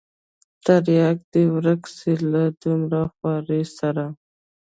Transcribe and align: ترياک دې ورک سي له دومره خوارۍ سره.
ترياک 0.65 1.17
دې 1.31 1.43
ورک 1.53 1.81
سي 1.97 2.11
له 2.31 2.43
دومره 2.61 3.01
خوارۍ 3.13 3.63
سره. 3.77 4.05